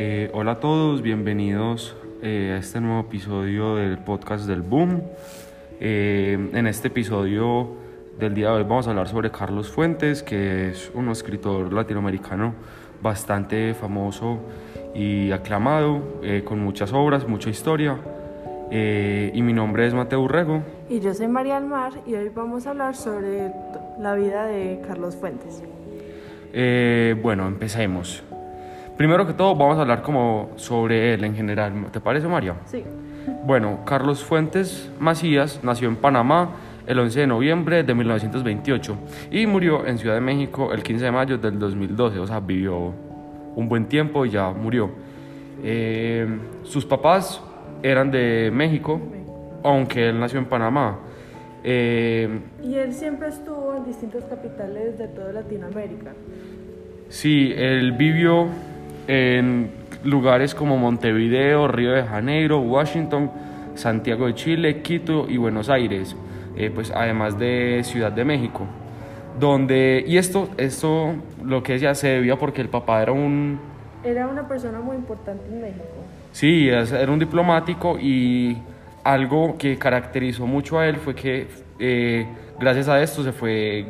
Eh, 0.00 0.30
hola 0.32 0.52
a 0.52 0.60
todos, 0.60 1.02
bienvenidos 1.02 1.96
eh, 2.22 2.52
a 2.54 2.58
este 2.58 2.80
nuevo 2.80 3.00
episodio 3.00 3.74
del 3.74 3.98
podcast 3.98 4.46
del 4.46 4.62
Boom. 4.62 5.02
Eh, 5.80 6.50
en 6.52 6.66
este 6.68 6.86
episodio 6.86 7.70
del 8.16 8.32
día 8.32 8.50
de 8.50 8.58
hoy 8.58 8.62
vamos 8.62 8.86
a 8.86 8.90
hablar 8.90 9.08
sobre 9.08 9.32
Carlos 9.32 9.68
Fuentes, 9.68 10.22
que 10.22 10.68
es 10.68 10.92
un 10.94 11.08
escritor 11.08 11.72
latinoamericano 11.72 12.54
bastante 13.02 13.74
famoso 13.74 14.38
y 14.94 15.32
aclamado, 15.32 16.20
con 16.44 16.60
muchas 16.60 16.92
obras, 16.92 17.26
mucha 17.26 17.50
historia. 17.50 17.98
y 18.70 19.42
mi 19.42 19.52
nombre 19.52 19.84
es 19.84 19.94
Mateo 19.94 20.20
Urrego. 20.20 20.62
Y 20.88 21.00
yo 21.00 21.12
soy 21.12 21.26
María 21.26 21.56
Almar 21.56 21.94
y 22.06 22.14
hoy 22.14 22.28
vamos 22.28 22.68
a 22.68 22.70
hablar 22.70 22.94
sobre 22.94 23.50
la 23.98 24.14
vida 24.14 24.46
de 24.46 24.80
Carlos 24.86 25.16
Fuentes. 25.16 25.60
bueno, 27.20 27.48
empecemos. 27.48 28.22
Primero 28.98 29.24
que 29.28 29.32
todo, 29.32 29.54
vamos 29.54 29.78
a 29.78 29.82
hablar 29.82 30.02
como 30.02 30.50
sobre 30.56 31.14
él 31.14 31.22
en 31.22 31.36
general. 31.36 31.86
¿Te 31.92 32.00
parece, 32.00 32.26
María? 32.26 32.56
Sí. 32.64 32.82
Bueno, 33.44 33.78
Carlos 33.86 34.24
Fuentes 34.24 34.90
Macías 34.98 35.60
nació 35.62 35.86
en 35.88 35.94
Panamá 35.94 36.50
el 36.84 36.98
11 36.98 37.20
de 37.20 37.26
noviembre 37.28 37.84
de 37.84 37.94
1928 37.94 38.96
y 39.30 39.46
murió 39.46 39.86
en 39.86 39.98
Ciudad 39.98 40.16
de 40.16 40.20
México 40.20 40.72
el 40.72 40.82
15 40.82 41.04
de 41.04 41.12
mayo 41.12 41.38
del 41.38 41.60
2012. 41.60 42.18
O 42.18 42.26
sea, 42.26 42.40
vivió 42.40 42.92
un 43.54 43.68
buen 43.68 43.86
tiempo 43.86 44.26
y 44.26 44.30
ya 44.30 44.50
murió. 44.50 44.90
Eh, 45.62 46.26
sus 46.64 46.84
papás 46.84 47.40
eran 47.84 48.10
de 48.10 48.50
México, 48.52 49.00
aunque 49.62 50.08
él 50.08 50.18
nació 50.18 50.40
en 50.40 50.46
Panamá. 50.46 50.98
Eh, 51.62 52.40
y 52.64 52.74
él 52.74 52.92
siempre 52.92 53.28
estuvo 53.28 53.76
en 53.76 53.84
distintas 53.84 54.24
capitales 54.24 54.98
de 54.98 55.06
toda 55.06 55.32
Latinoamérica. 55.34 56.14
Sí, 57.08 57.52
él 57.56 57.92
vivió 57.92 58.48
en 59.08 59.70
lugares 60.04 60.54
como 60.54 60.76
Montevideo, 60.76 61.66
Río 61.66 61.92
de 61.92 62.04
Janeiro, 62.04 62.60
Washington, 62.60 63.32
Santiago 63.74 64.26
de 64.26 64.34
Chile, 64.34 64.82
Quito 64.82 65.26
y 65.28 65.38
Buenos 65.38 65.70
Aires, 65.70 66.14
eh, 66.56 66.70
pues 66.72 66.92
además 66.94 67.38
de 67.38 67.80
Ciudad 67.84 68.12
de 68.12 68.24
México. 68.24 68.66
Donde, 69.40 70.04
y 70.06 70.18
esto, 70.18 70.50
esto 70.58 71.14
lo 71.42 71.62
que 71.62 71.74
decía 71.74 71.94
se 71.94 72.08
debía 72.08 72.36
porque 72.36 72.60
el 72.60 72.68
papá 72.68 73.02
era 73.02 73.12
un... 73.12 73.58
Era 74.04 74.26
una 74.28 74.46
persona 74.46 74.78
muy 74.80 74.96
importante 74.96 75.42
en 75.48 75.60
México. 75.60 75.84
Sí, 76.32 76.68
era 76.68 77.10
un 77.10 77.18
diplomático 77.18 77.98
y 77.98 78.58
algo 79.04 79.56
que 79.56 79.78
caracterizó 79.78 80.46
mucho 80.46 80.78
a 80.78 80.86
él 80.86 80.96
fue 80.96 81.14
que 81.14 81.46
eh, 81.78 82.26
gracias 82.60 82.88
a 82.88 83.00
esto 83.00 83.24
se 83.24 83.32
fue 83.32 83.86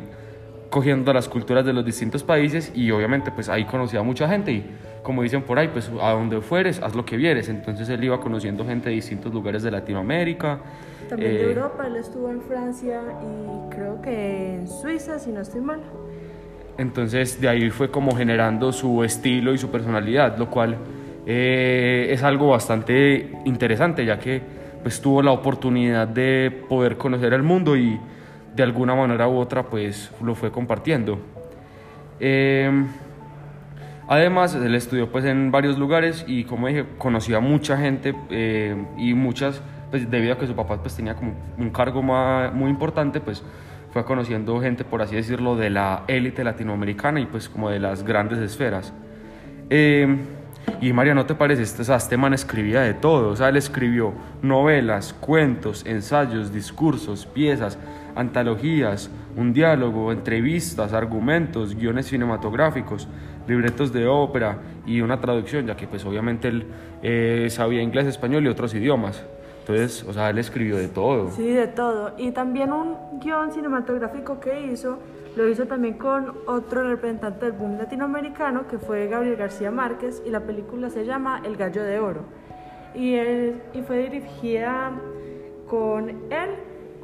cogiendo 0.69 1.11
las 1.11 1.27
culturas 1.27 1.65
de 1.65 1.73
los 1.73 1.83
distintos 1.83 2.23
países 2.23 2.71
y 2.75 2.89
obviamente 2.91 3.31
pues 3.31 3.49
ahí 3.49 3.65
conocía 3.65 3.99
a 3.99 4.03
mucha 4.03 4.29
gente 4.29 4.51
y 4.51 4.65
como 5.09 5.23
dicen 5.23 5.41
por 5.41 5.57
ahí, 5.57 5.69
pues 5.69 5.89
a 6.03 6.11
donde 6.11 6.39
fueres, 6.39 6.79
haz 6.83 6.93
lo 6.93 7.03
que 7.03 7.17
vieres. 7.17 7.49
Entonces 7.49 7.89
él 7.89 8.03
iba 8.03 8.21
conociendo 8.21 8.63
gente 8.63 8.89
de 8.89 8.95
distintos 8.95 9.33
lugares 9.33 9.63
de 9.63 9.71
Latinoamérica. 9.71 10.59
También 11.09 11.31
de 11.31 11.41
eh, 11.45 11.49
Europa, 11.49 11.87
él 11.87 11.95
estuvo 11.95 12.29
en 12.29 12.39
Francia 12.43 13.01
y 13.23 13.73
creo 13.73 13.99
que 14.03 14.53
en 14.53 14.67
Suiza, 14.67 15.17
si 15.17 15.31
no 15.31 15.41
estoy 15.41 15.61
mal. 15.61 15.81
Entonces 16.77 17.41
de 17.41 17.49
ahí 17.49 17.71
fue 17.71 17.89
como 17.89 18.15
generando 18.15 18.71
su 18.71 19.03
estilo 19.03 19.51
y 19.51 19.57
su 19.57 19.71
personalidad, 19.71 20.37
lo 20.37 20.47
cual 20.51 20.77
eh, 21.25 22.09
es 22.11 22.21
algo 22.21 22.49
bastante 22.49 23.31
interesante, 23.45 24.05
ya 24.05 24.19
que 24.19 24.39
pues 24.83 25.01
tuvo 25.01 25.23
la 25.23 25.31
oportunidad 25.31 26.07
de 26.07 26.51
poder 26.69 26.97
conocer 26.97 27.33
el 27.33 27.41
mundo 27.41 27.75
y 27.75 27.99
de 28.55 28.61
alguna 28.61 28.93
manera 28.93 29.27
u 29.27 29.39
otra 29.39 29.63
pues 29.63 30.11
lo 30.23 30.35
fue 30.35 30.51
compartiendo. 30.51 31.17
Eh, 32.19 32.69
Además, 34.11 34.55
él 34.55 34.73
estudió 34.73 35.11
pues 35.11 35.23
en 35.25 35.51
varios 35.51 35.77
lugares 35.77 36.25
y 36.27 36.43
como 36.43 36.67
dije, 36.67 36.83
conocía 36.97 37.37
a 37.37 37.41
mucha 37.41 37.77
gente 37.77 38.15
eh, 38.31 38.75
y 38.97 39.13
muchas, 39.13 39.61
pues 39.91 40.09
debido 40.09 40.33
a 40.33 40.37
que 40.39 40.47
su 40.47 40.55
papá 40.55 40.81
pues 40.81 40.95
tenía 40.95 41.13
como 41.13 41.35
un 41.59 41.69
cargo 41.69 42.01
muy 42.01 42.71
importante, 42.71 43.21
pues 43.21 43.43
fue 43.91 44.03
conociendo 44.05 44.59
gente, 44.61 44.83
por 44.83 45.03
así 45.03 45.15
decirlo, 45.15 45.55
de 45.55 45.69
la 45.69 46.05
élite 46.07 46.43
latinoamericana 46.43 47.19
y 47.19 47.27
pues 47.27 47.47
como 47.49 47.69
de 47.69 47.77
las 47.77 48.03
grandes 48.03 48.39
esferas. 48.39 48.93
Eh, 49.69 50.17
y 50.81 50.91
María, 50.91 51.13
¿no 51.13 51.27
te 51.27 51.35
parece? 51.35 51.61
Este, 51.61 51.83
este 51.83 52.17
man 52.17 52.33
escribía 52.33 52.81
de 52.81 52.95
todo, 52.95 53.29
o 53.29 53.35
sea, 53.35 53.49
él 53.49 53.57
escribió 53.57 54.13
novelas, 54.41 55.13
cuentos, 55.13 55.85
ensayos, 55.85 56.51
discursos, 56.51 57.27
piezas, 57.27 57.77
antologías, 58.15 59.11
un 59.35 59.53
diálogo, 59.53 60.11
entrevistas, 60.11 60.93
argumentos, 60.93 61.75
guiones 61.75 62.07
cinematográficos, 62.07 63.07
libretos 63.49 63.91
de 63.91 64.07
ópera 64.07 64.59
y 64.85 65.01
una 65.01 65.19
traducción, 65.19 65.65
ya 65.67 65.75
que 65.75 65.87
pues 65.87 66.05
obviamente 66.05 66.47
él 66.47 66.67
eh, 67.01 67.47
sabía 67.49 67.81
inglés, 67.81 68.05
español 68.05 68.45
y 68.45 68.47
otros 68.47 68.73
idiomas. 68.73 69.25
Entonces, 69.61 70.03
o 70.03 70.13
sea, 70.13 70.29
él 70.29 70.37
escribió 70.37 70.77
de 70.77 70.87
todo. 70.87 71.29
Sí, 71.31 71.49
de 71.51 71.67
todo. 71.67 72.13
Y 72.17 72.31
también 72.31 72.71
un 72.71 72.95
guion 73.19 73.51
cinematográfico 73.51 74.39
que 74.39 74.67
hizo, 74.67 74.97
lo 75.35 75.47
hizo 75.47 75.65
también 75.65 75.95
con 75.95 76.33
otro 76.47 76.89
representante 76.89 77.45
del 77.45 77.53
boom 77.53 77.77
latinoamericano, 77.77 78.67
que 78.67 78.79
fue 78.79 79.07
Gabriel 79.07 79.35
García 79.35 79.69
Márquez, 79.69 80.23
y 80.25 80.29
la 80.29 80.39
película 80.39 80.89
se 80.89 81.05
llama 81.05 81.41
El 81.45 81.55
Gallo 81.55 81.83
de 81.83 81.99
Oro. 81.99 82.21
Y, 82.95 83.15
y 83.15 83.83
fue 83.85 84.09
dirigida 84.09 84.91
con 85.67 86.09
él, 86.09 86.49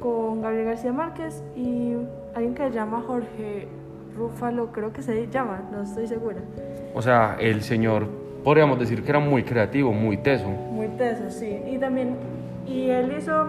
con 0.00 0.42
Gabriel 0.42 0.66
García 0.66 0.92
Márquez 0.92 1.42
y 1.56 1.94
alguien 2.34 2.54
que 2.54 2.64
se 2.64 2.70
llama 2.72 3.02
Jorge 3.06 3.68
Rúfalo, 4.16 4.72
creo 4.72 4.92
que 4.92 5.02
se 5.02 5.28
llama, 5.28 5.62
no 5.70 5.82
estoy 5.82 6.06
segura. 6.06 6.38
O 6.94 7.02
sea, 7.02 7.36
el 7.38 7.62
señor, 7.62 8.08
podríamos 8.42 8.78
decir 8.78 9.02
que 9.02 9.10
era 9.10 9.20
muy 9.20 9.44
creativo, 9.44 9.92
muy 9.92 10.16
teso. 10.16 10.48
Muy 10.48 10.88
teso, 10.88 11.30
sí. 11.30 11.62
Y 11.66 11.78
también, 11.78 12.16
y 12.66 12.88
él 12.88 13.14
hizo 13.18 13.48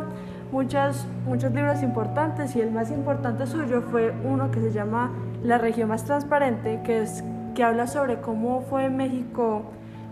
muchas, 0.51 1.07
muchos 1.25 1.53
libros 1.53 1.81
importantes 1.83 2.55
y 2.55 2.61
el 2.61 2.71
más 2.71 2.91
importante 2.91 3.47
suyo 3.47 3.81
fue 3.89 4.13
uno 4.23 4.51
que 4.51 4.59
se 4.59 4.71
llama 4.71 5.11
La 5.43 5.57
región 5.57 5.89
más 5.89 6.03
transparente, 6.03 6.81
que, 6.83 7.01
es, 7.01 7.23
que 7.55 7.63
habla 7.63 7.87
sobre 7.87 8.17
cómo 8.17 8.61
fue 8.61 8.89
México, 8.89 9.63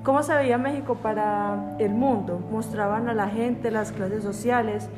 cómo 0.04 0.24
se 0.24 0.34
veía 0.36 0.58
México 0.58 0.96
para 0.96 1.76
el 1.80 1.92
mundo. 1.92 2.42
Mostraban 2.52 3.10
a 3.10 3.14
la 3.14 3.28
gente, 3.28 3.72
las 3.72 3.92
clases 3.92 4.24
sociales 4.24 4.90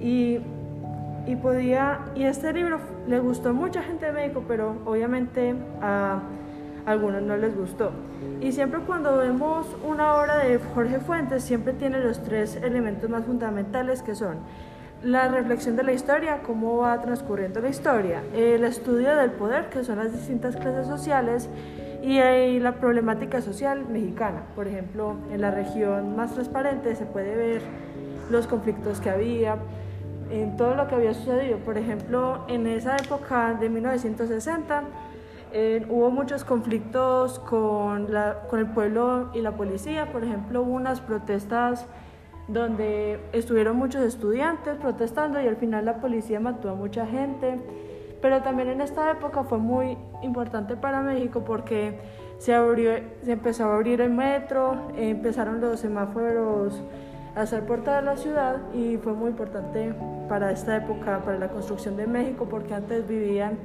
y 0.00 0.40
y 1.28 1.36
podía 1.36 2.00
y 2.14 2.24
este 2.24 2.52
libro 2.52 2.80
le 3.06 3.20
gustó 3.20 3.50
a 3.50 3.52
mucha 3.52 3.82
gente 3.82 4.06
de 4.06 4.12
México 4.12 4.42
pero 4.48 4.76
obviamente 4.86 5.54
a 5.82 6.20
algunos 6.86 7.22
no 7.22 7.36
les 7.36 7.54
gustó 7.54 7.92
y 8.40 8.50
siempre 8.52 8.80
cuando 8.80 9.18
vemos 9.18 9.66
una 9.86 10.14
obra 10.16 10.38
de 10.38 10.58
Jorge 10.74 10.98
Fuentes 11.00 11.44
siempre 11.44 11.74
tiene 11.74 12.00
los 12.00 12.22
tres 12.22 12.56
elementos 12.56 13.10
más 13.10 13.24
fundamentales 13.26 14.02
que 14.02 14.14
son 14.14 14.38
la 15.02 15.28
reflexión 15.28 15.76
de 15.76 15.84
la 15.84 15.92
historia, 15.92 16.40
cómo 16.44 16.78
va 16.78 17.00
transcurriendo 17.00 17.60
la 17.60 17.68
historia, 17.68 18.20
el 18.34 18.64
estudio 18.64 19.14
del 19.14 19.30
poder, 19.30 19.68
que 19.68 19.84
son 19.84 19.98
las 19.98 20.12
distintas 20.12 20.56
clases 20.56 20.88
sociales, 20.88 21.48
y, 22.02 22.18
y 22.18 22.58
la 22.58 22.72
problemática 22.72 23.40
social 23.40 23.86
mexicana. 23.88 24.42
Por 24.56 24.66
ejemplo, 24.66 25.16
en 25.30 25.40
la 25.40 25.50
región 25.50 26.16
más 26.16 26.34
transparente 26.34 26.96
se 26.96 27.04
puede 27.04 27.36
ver 27.36 27.62
los 28.30 28.46
conflictos 28.46 29.00
que 29.00 29.10
había, 29.10 29.56
en 30.30 30.56
todo 30.56 30.74
lo 30.74 30.88
que 30.88 30.94
había 30.94 31.14
sucedido. 31.14 31.58
Por 31.58 31.78
ejemplo, 31.78 32.44
en 32.48 32.66
esa 32.66 32.96
época 32.96 33.54
de 33.54 33.68
1960 33.68 34.82
eh, 35.52 35.86
hubo 35.88 36.10
muchos 36.10 36.44
conflictos 36.44 37.38
con, 37.38 38.12
la, 38.12 38.42
con 38.48 38.60
el 38.60 38.66
pueblo 38.66 39.30
y 39.34 39.40
la 39.40 39.52
policía. 39.52 40.12
Por 40.12 40.24
ejemplo, 40.24 40.62
hubo 40.62 40.72
unas 40.72 41.00
protestas 41.00 41.86
donde 42.48 43.20
estuvieron 43.32 43.76
muchos 43.76 44.02
estudiantes 44.02 44.76
protestando 44.76 45.40
y 45.40 45.46
al 45.46 45.56
final 45.56 45.84
la 45.84 46.00
policía 46.00 46.40
mató 46.40 46.70
a 46.70 46.74
mucha 46.74 47.06
gente. 47.06 47.60
Pero 48.20 48.42
también 48.42 48.68
en 48.68 48.80
esta 48.80 49.10
época 49.10 49.44
fue 49.44 49.58
muy 49.58 49.96
importante 50.22 50.76
para 50.76 51.02
México 51.02 51.44
porque 51.44 51.98
se, 52.38 52.54
abrió, 52.54 52.92
se 53.22 53.32
empezó 53.32 53.64
a 53.64 53.76
abrir 53.76 54.00
el 54.00 54.10
metro, 54.10 54.88
empezaron 54.96 55.60
los 55.60 55.80
semáforos 55.80 56.82
a 57.38 57.46
ser 57.46 57.64
puerta 57.64 57.96
de 57.96 58.02
la 58.02 58.16
ciudad 58.16 58.56
y 58.74 58.96
fue 58.96 59.12
muy 59.12 59.30
importante 59.30 59.94
para 60.28 60.50
esta 60.50 60.76
época, 60.76 61.20
para 61.24 61.38
la 61.38 61.48
construcción 61.48 61.96
de 61.96 62.06
México, 62.06 62.48
porque 62.50 62.74
antes 62.74 63.06
vivían 63.06 63.58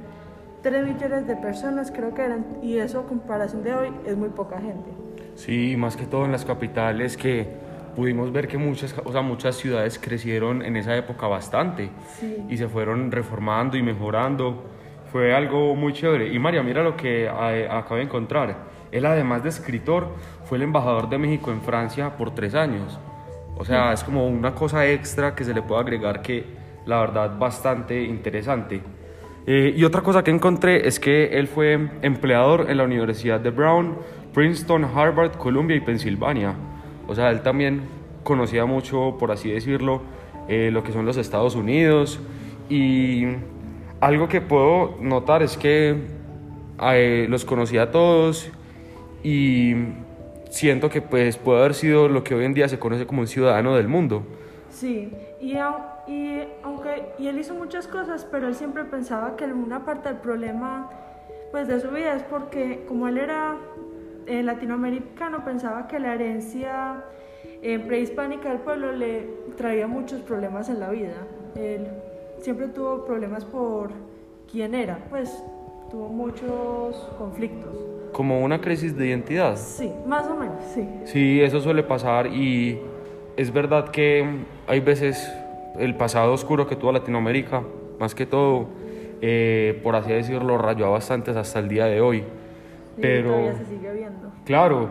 3 0.61 0.85
millones 0.85 1.27
de 1.27 1.35
personas, 1.35 1.91
creo 1.91 2.13
que 2.13 2.21
eran, 2.21 2.45
y 2.61 2.77
eso 2.77 2.99
a 2.99 3.05
comparación 3.05 3.63
de 3.63 3.73
hoy 3.73 3.87
es 4.05 4.15
muy 4.15 4.29
poca 4.29 4.61
gente. 4.61 4.89
Sí, 5.35 5.75
más 5.75 5.97
que 5.97 6.05
todo 6.05 6.25
en 6.25 6.31
las 6.31 6.45
capitales 6.45 7.17
que 7.17 7.47
pudimos 7.95 8.31
ver 8.31 8.47
que 8.47 8.57
muchas, 8.57 8.95
o 9.03 9.11
sea, 9.11 9.21
muchas 9.21 9.55
ciudades 9.55 9.99
crecieron 9.99 10.61
en 10.61 10.77
esa 10.77 10.95
época 10.95 11.27
bastante 11.27 11.89
y 12.49 12.57
se 12.57 12.67
fueron 12.67 13.11
reformando 13.11 13.75
y 13.75 13.81
mejorando. 13.81 14.63
Fue 15.11 15.33
algo 15.35 15.75
muy 15.75 15.93
chévere. 15.93 16.33
Y 16.33 16.39
María, 16.39 16.63
mira 16.63 16.81
lo 16.81 16.95
que 16.95 17.27
acabo 17.27 17.95
de 17.95 18.03
encontrar. 18.03 18.55
Él, 18.91 19.05
además 19.05 19.43
de 19.43 19.49
escritor, 19.49 20.07
fue 20.45 20.57
el 20.57 20.63
embajador 20.63 21.09
de 21.09 21.17
México 21.17 21.51
en 21.51 21.61
Francia 21.61 22.15
por 22.15 22.33
tres 22.33 22.55
años. 22.55 22.99
O 23.57 23.65
sea, 23.65 23.93
es 23.93 24.03
como 24.03 24.27
una 24.27 24.53
cosa 24.53 24.87
extra 24.87 25.35
que 25.35 25.43
se 25.43 25.53
le 25.53 25.61
puede 25.61 25.81
agregar 25.81 26.21
que 26.21 26.43
la 26.85 26.99
verdad 27.01 27.37
bastante 27.37 28.01
interesante. 28.03 28.81
Eh, 29.45 29.73
y 29.75 29.83
otra 29.83 30.01
cosa 30.01 30.23
que 30.23 30.31
encontré 30.31 30.87
es 30.87 30.99
que 30.99 31.37
él 31.37 31.47
fue 31.47 31.89
empleador 32.01 32.69
en 32.69 32.77
la 32.77 32.85
Universidad 32.85 33.39
de 33.39 33.49
Brown 33.49 33.97
Princeton, 34.33 34.85
Harvard, 34.85 35.33
Columbia 35.37 35.75
y 35.75 35.81
Pensilvania. 35.81 36.55
O 37.07 37.13
sea, 37.13 37.29
él 37.29 37.41
también 37.41 37.81
conocía 38.23 38.65
mucho, 38.65 39.17
por 39.19 39.31
así 39.31 39.51
decirlo, 39.51 40.01
eh, 40.47 40.69
lo 40.71 40.83
que 40.83 40.91
son 40.91 41.05
los 41.05 41.17
Estados 41.17 41.55
Unidos. 41.55 42.19
Y 42.69 43.25
algo 43.99 44.27
que 44.27 44.41
puedo 44.41 44.97
notar 44.99 45.43
es 45.43 45.57
que 45.57 45.95
eh, 46.81 47.27
los 47.29 47.45
conocía 47.45 47.83
a 47.83 47.91
todos 47.91 48.49
y 49.23 49.73
siento 50.53 50.89
que 50.89 51.01
pues 51.01 51.37
puede 51.37 51.59
haber 51.59 51.73
sido 51.73 52.07
lo 52.07 52.23
que 52.23 52.35
hoy 52.35 52.45
en 52.45 52.53
día 52.53 52.69
se 52.69 52.77
conoce 52.77 53.07
como 53.07 53.21
un 53.21 53.27
ciudadano 53.27 53.75
del 53.75 53.87
mundo. 53.87 54.23
Sí, 54.69 55.11
y, 55.41 55.53
y, 56.07 56.47
aunque 56.61 57.05
y 57.17 57.27
él 57.27 57.39
hizo 57.39 57.55
muchas 57.55 57.87
cosas, 57.87 58.27
pero 58.29 58.47
él 58.47 58.55
siempre 58.55 58.83
pensaba 58.85 59.35
que 59.35 59.45
una 59.45 59.83
parte 59.83 60.09
del 60.09 60.19
problema 60.19 60.91
pues 61.51 61.67
de 61.67 61.79
su 61.79 61.89
vida 61.89 62.15
es 62.15 62.23
porque 62.23 62.85
como 62.87 63.07
él 63.07 63.17
era 63.17 63.57
eh, 64.27 64.43
latinoamericano 64.43 65.43
pensaba 65.43 65.87
que 65.87 65.99
la 65.99 66.13
herencia 66.13 67.03
eh, 67.63 67.79
prehispánica 67.79 68.49
del 68.49 68.59
pueblo 68.59 68.91
le 68.91 69.27
traía 69.57 69.87
muchos 69.87 70.21
problemas 70.21 70.69
en 70.69 70.79
la 70.79 70.89
vida. 70.89 71.15
Él 71.55 71.87
siempre 72.41 72.67
tuvo 72.67 73.05
problemas 73.05 73.43
por 73.43 73.89
quién 74.51 74.75
era, 74.75 74.99
pues 75.09 75.43
tuvo 75.89 76.09
muchos 76.09 76.95
conflictos. 77.17 77.92
Como 78.13 78.41
una 78.41 78.61
crisis 78.61 78.95
de 78.95 79.07
identidad. 79.07 79.57
Sí, 79.57 79.91
más 80.07 80.27
o 80.27 80.35
menos, 80.35 80.63
sí. 80.73 80.87
Sí, 81.05 81.41
eso 81.41 81.59
suele 81.59 81.83
pasar 81.83 82.27
y 82.27 82.79
es 83.35 83.51
verdad 83.51 83.89
que 83.89 84.25
hay 84.67 84.79
veces 84.79 85.31
el 85.79 85.95
pasado 85.95 86.33
oscuro 86.33 86.67
que 86.67 86.75
tuvo 86.75 86.91
Latinoamérica, 86.91 87.63
más 87.99 88.15
que 88.15 88.25
todo, 88.25 88.67
eh, 89.21 89.79
por 89.83 89.95
así 89.95 90.11
decirlo, 90.11 90.57
rayó 90.57 90.91
bastante 90.91 91.31
hasta 91.31 91.59
el 91.59 91.67
día 91.67 91.85
de 91.85 92.01
hoy. 92.01 92.23
pero 93.01 93.31
todavía 93.31 93.55
se 93.55 93.65
sigue 93.65 93.93
viendo. 93.93 94.31
Claro, 94.45 94.87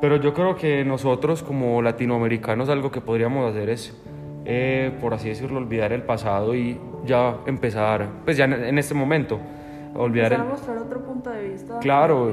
pero 0.00 0.16
yo 0.16 0.32
creo 0.34 0.56
que 0.56 0.84
nosotros 0.84 1.42
como 1.42 1.82
latinoamericanos 1.82 2.68
algo 2.68 2.90
que 2.90 3.00
podríamos 3.00 3.50
hacer 3.50 3.70
es, 3.70 3.96
eh, 4.44 4.92
por 5.00 5.14
así 5.14 5.28
decirlo, 5.28 5.58
olvidar 5.58 5.92
el 5.92 6.02
pasado 6.02 6.54
y 6.54 6.78
ya 7.04 7.36
empezar, 7.46 8.06
pues 8.24 8.36
ya 8.36 8.44
en, 8.44 8.78
este 8.78 8.94
momento, 8.94 9.40
olvidar... 9.94 10.32
el... 10.32 10.44
mostrar 10.44 10.78
otro 10.78 11.00
punto 11.00 11.30
de 11.30 11.48
vista 11.48 11.78
claro. 11.80 12.32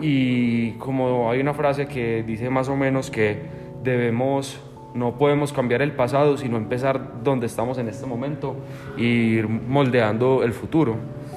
Y 0.00 0.72
como 0.72 1.30
hay 1.30 1.40
una 1.40 1.54
frase 1.54 1.86
que 1.86 2.22
dice 2.22 2.50
más 2.50 2.68
o 2.68 2.76
menos 2.76 3.10
que 3.10 3.42
debemos 3.82 4.60
no 4.94 5.16
podemos 5.16 5.52
cambiar 5.52 5.82
el 5.82 5.92
pasado, 5.92 6.36
sino 6.36 6.56
empezar 6.56 7.22
donde 7.22 7.46
estamos 7.46 7.78
en 7.78 7.88
este 7.88 8.06
momento 8.06 8.56
y 8.96 9.04
ir 9.04 9.48
moldeando 9.48 10.42
el 10.42 10.52
futuro. 10.52 10.96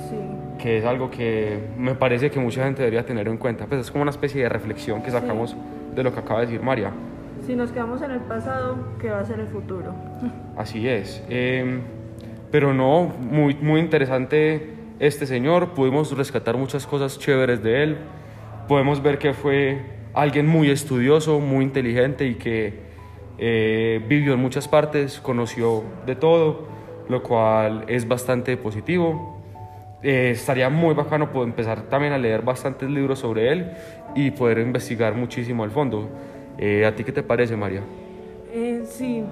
Sí. 0.09 0.17
Que 0.61 0.79
es 0.79 0.85
algo 0.85 1.09
que 1.09 1.59
me 1.77 1.95
parece 1.95 2.31
que 2.31 2.39
mucha 2.39 2.63
gente 2.63 2.81
debería 2.81 3.05
tener 3.05 3.27
en 3.27 3.37
cuenta. 3.37 3.65
Pues 3.65 3.81
es 3.81 3.91
como 3.91 4.01
una 4.01 4.11
especie 4.11 4.43
de 4.43 4.49
reflexión 4.49 5.01
que 5.01 5.11
sacamos 5.11 5.55
de 5.95 6.03
lo 6.03 6.13
que 6.13 6.19
acaba 6.19 6.41
de 6.41 6.47
decir 6.47 6.61
María. 6.61 6.91
Si 7.45 7.55
nos 7.55 7.71
quedamos 7.71 8.01
en 8.01 8.11
el 8.11 8.21
pasado, 8.21 8.75
¿qué 8.99 9.11
va 9.11 9.19
a 9.19 9.25
ser 9.25 9.39
el 9.39 9.47
futuro? 9.47 9.93
Así 10.57 10.87
es. 10.87 11.23
Em, 11.29 11.81
pero 12.51 12.73
no, 12.73 13.03
muy, 13.03 13.55
muy 13.55 13.79
interesante 13.79 14.74
este 14.99 15.25
señor. 15.25 15.69
Pudimos 15.69 16.15
rescatar 16.15 16.57
muchas 16.57 16.85
cosas 16.85 17.19
chéveres 17.19 17.63
de 17.63 17.83
él. 17.83 17.97
Podemos 18.67 19.01
ver 19.01 19.17
que 19.17 19.33
fue 19.33 19.81
alguien 20.13 20.47
muy 20.47 20.69
estudioso, 20.69 21.39
muy 21.39 21.65
inteligente 21.65 22.25
y 22.25 22.35
que 22.35 22.85
eh, 23.37 24.01
vivió 24.07 24.33
en 24.33 24.39
muchas 24.39 24.67
partes, 24.67 25.19
conoció 25.19 25.83
de 26.05 26.15
todo, 26.15 26.67
lo 27.09 27.21
cual 27.21 27.83
es 27.87 28.07
bastante 28.07 28.57
positivo. 28.57 29.41
Eh, 30.01 30.31
estaría 30.31 30.69
muy 30.69 30.93
bacano 30.93 31.31
poder 31.31 31.49
empezar 31.49 31.83
también 31.83 32.13
a 32.13 32.17
leer 32.17 32.43
bastantes 32.43 32.89
libros 32.89 33.19
sobre 33.19 33.51
él 33.51 33.71
y 34.13 34.31
poder 34.31 34.59
investigar 34.59 35.15
muchísimo 35.15 35.63
al 35.63 35.71
fondo. 35.71 36.09
Eh, 36.57 36.85
¿A 36.85 36.95
ti 36.95 37.03
qué 37.03 37.11
te 37.11 37.23
parece, 37.23 37.55
María? 37.55 37.81
sí, 38.85 39.23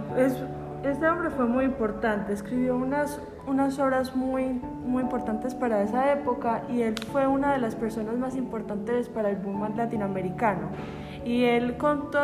este 0.84 1.08
hombre 1.08 1.30
fue 1.30 1.46
muy 1.46 1.66
importante, 1.66 2.34
escribió 2.34 2.76
unas, 2.76 3.22
unas 3.48 3.80
obras 3.80 4.16
muy, 4.16 4.46
muy 4.86 5.02
importantes 5.04 5.56
para 5.56 5.82
esa 5.82 6.12
época 6.12 6.64
y 6.70 6.82
él 6.82 6.96
fue 7.12 7.26
una 7.26 7.54
de 7.54 7.60
las 7.60 7.76
personas 7.76 8.18
más 8.18 8.36
importantes 8.36 9.08
para 9.08 9.30
el 9.30 9.38
boom 9.38 9.76
latinoamericano. 9.76 10.70
Y 11.26 11.46
él 11.46 11.78
contó 11.78 12.20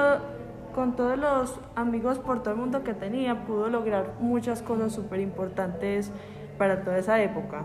con 0.75 0.95
todos 0.95 1.17
los 1.17 1.59
amigos 1.75 2.19
por 2.19 2.43
todo 2.43 2.53
el 2.53 2.59
mundo 2.59 2.83
que 2.83 2.93
tenía, 2.93 3.45
pudo 3.45 3.69
lograr 3.69 4.13
muchas 4.19 4.61
cosas 4.61 4.93
súper 4.93 5.21
importantes 5.21 6.11
para 6.57 6.83
toda 6.83 6.97
esa 6.97 7.21
época, 7.21 7.63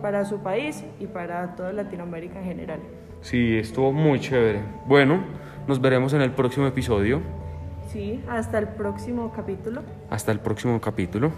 para 0.00 0.24
su 0.24 0.38
país 0.38 0.84
y 0.98 1.06
para 1.06 1.54
toda 1.54 1.72
Latinoamérica 1.72 2.38
en 2.38 2.44
general. 2.46 2.80
Sí, 3.20 3.58
estuvo 3.58 3.92
muy 3.92 4.18
chévere. 4.20 4.60
Bueno, 4.86 5.22
nos 5.68 5.80
veremos 5.80 6.14
en 6.14 6.22
el 6.22 6.32
próximo 6.32 6.66
episodio. 6.66 7.20
Sí, 7.92 8.22
hasta 8.28 8.58
el 8.58 8.68
próximo 8.68 9.32
capítulo. 9.34 9.82
Hasta 10.10 10.30
el 10.30 10.38
próximo 10.38 10.80
capítulo. 10.80 11.32